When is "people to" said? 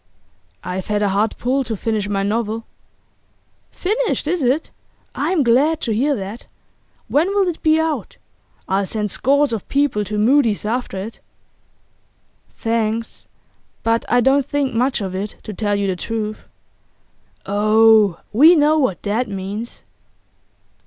9.69-10.17